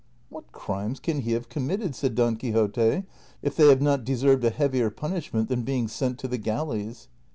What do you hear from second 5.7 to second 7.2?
sent to the galleys